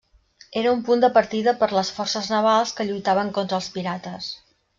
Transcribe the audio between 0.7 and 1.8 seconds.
un punt de partida per